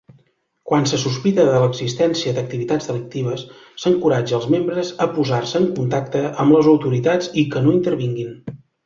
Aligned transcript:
Quan 0.69 0.85
se 0.91 0.97
sospita 1.01 1.43
de 1.49 1.57
l'existència 1.63 2.31
d'activitats 2.37 2.89
delictives, 2.91 3.43
s'encoratja 3.83 4.35
els 4.39 4.47
membres 4.55 4.89
a 5.05 5.09
posar-se 5.19 5.57
en 5.61 5.69
contacte 5.81 6.23
amb 6.45 6.57
les 6.57 6.71
autoritats 6.73 7.29
i 7.43 7.45
que 7.53 7.63
no 7.69 7.77
intervinguin. 7.83 8.33